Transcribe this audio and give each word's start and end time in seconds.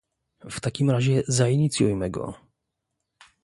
W 0.49 0.59
takim 0.59 0.91
razie 0.91 1.23
zainicjujmy 1.27 2.09
go 2.09 2.33